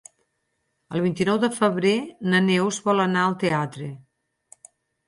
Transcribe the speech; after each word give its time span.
El 0.99 1.03
vint-i-nou 1.03 1.37
de 1.45 1.51
febrer 1.59 1.93
na 2.35 2.43
Neus 2.49 2.81
vol 2.89 3.07
anar 3.07 3.29
al 3.29 3.39
teatre. 3.47 3.93